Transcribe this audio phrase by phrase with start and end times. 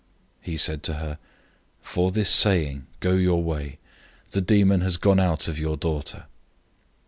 [0.39, 1.19] 007:029 He said to her,
[1.83, 3.77] "For this saying, go your way.
[4.31, 6.25] The demon has gone out of your daughter."